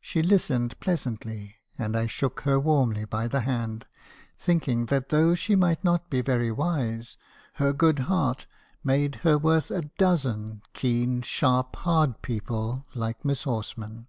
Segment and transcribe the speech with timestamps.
[0.00, 3.84] She listened pleasantly; and I shook her warmly by the hand,
[4.38, 7.18] thinking that though she might not be very wise,
[7.56, 8.46] her good heart
[8.82, 14.08] made her worth a dozen keen, sharp, hard people, like Miss Horsman.